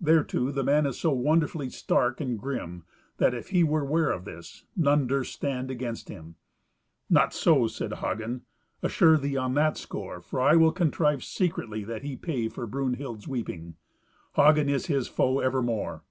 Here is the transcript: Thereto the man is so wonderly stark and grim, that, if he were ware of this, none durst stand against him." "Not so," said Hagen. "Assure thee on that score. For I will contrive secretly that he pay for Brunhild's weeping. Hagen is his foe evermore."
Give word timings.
Thereto 0.00 0.52
the 0.52 0.62
man 0.62 0.86
is 0.86 0.96
so 1.00 1.10
wonderly 1.10 1.68
stark 1.68 2.20
and 2.20 2.38
grim, 2.38 2.84
that, 3.16 3.34
if 3.34 3.48
he 3.48 3.64
were 3.64 3.84
ware 3.84 4.12
of 4.12 4.24
this, 4.24 4.64
none 4.76 5.08
durst 5.08 5.32
stand 5.32 5.72
against 5.72 6.08
him." 6.08 6.36
"Not 7.10 7.34
so," 7.34 7.66
said 7.66 7.94
Hagen. 7.94 8.42
"Assure 8.80 9.18
thee 9.18 9.36
on 9.36 9.54
that 9.54 9.76
score. 9.76 10.20
For 10.20 10.40
I 10.40 10.54
will 10.54 10.70
contrive 10.70 11.24
secretly 11.24 11.82
that 11.82 12.02
he 12.04 12.14
pay 12.14 12.48
for 12.48 12.64
Brunhild's 12.68 13.26
weeping. 13.26 13.74
Hagen 14.36 14.68
is 14.68 14.86
his 14.86 15.08
foe 15.08 15.40
evermore." 15.40 16.04